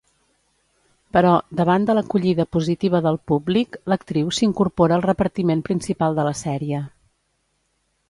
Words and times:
Però, 1.17 1.33
davant 1.59 1.85
de 1.89 1.95
l'acollida 1.97 2.47
positiva 2.57 3.03
del 3.09 3.21
públic, 3.33 3.79
l'actriu 3.93 4.35
s’incorpora 4.41 4.99
al 5.01 5.07
repartiment 5.09 5.65
principal 5.71 6.21
de 6.23 6.31
la 6.31 6.37
sèrie. 6.45 6.85